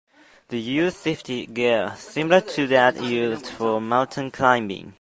[0.47, 4.89] They use safety gear similar to that used for mountain climbing.